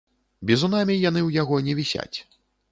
Бізунамі 0.51 0.95
яны 1.09 1.21
ў 1.27 1.45
яго 1.45 1.55
не 1.71 1.79
вісяць. 1.83 2.17